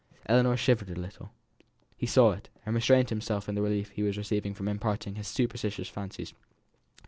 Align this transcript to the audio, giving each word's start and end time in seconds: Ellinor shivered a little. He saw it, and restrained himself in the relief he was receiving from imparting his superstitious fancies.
Ellinor 0.25 0.57
shivered 0.57 0.89
a 0.89 0.99
little. 0.99 1.31
He 1.95 2.07
saw 2.07 2.31
it, 2.31 2.49
and 2.65 2.73
restrained 2.73 3.09
himself 3.11 3.47
in 3.47 3.53
the 3.53 3.61
relief 3.61 3.89
he 3.91 4.01
was 4.01 4.17
receiving 4.17 4.55
from 4.55 4.67
imparting 4.67 5.13
his 5.13 5.27
superstitious 5.27 5.89
fancies. 5.89 6.33